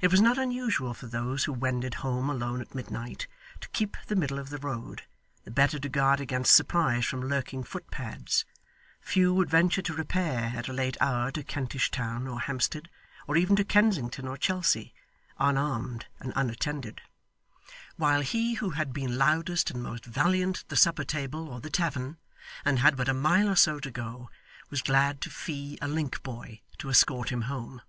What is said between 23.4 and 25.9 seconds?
or so to go, was glad to fee a